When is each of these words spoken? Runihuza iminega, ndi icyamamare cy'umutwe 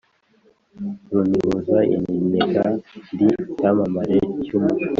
Runihuza 1.11 1.77
iminega, 1.95 2.63
ndi 3.13 3.27
icyamamare 3.43 4.17
cy'umutwe 4.43 4.87